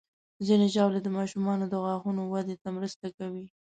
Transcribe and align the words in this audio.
ځینې 0.45 0.67
ژاولې 0.73 0.99
د 1.03 1.07
ماشومانو 1.17 1.65
د 1.69 1.73
غاښونو 1.83 2.21
وده 2.33 2.55
ته 2.63 2.69
مرسته 2.77 3.07
کوي. 3.17 3.45